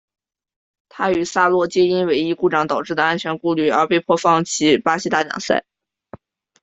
[0.89, 5.63] 他与萨洛皆因尾翼故障导致的安全顾虑而被迫放弃巴西大奖赛。